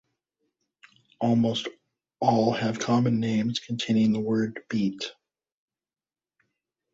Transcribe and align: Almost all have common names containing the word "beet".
Almost 1.19 1.67
all 2.19 2.53
have 2.53 2.79
common 2.79 3.19
names 3.19 3.59
containing 3.59 4.13
the 4.13 4.19
word 4.19 4.63
"beet". 4.67 5.11